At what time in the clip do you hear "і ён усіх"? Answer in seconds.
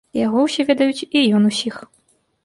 1.19-1.75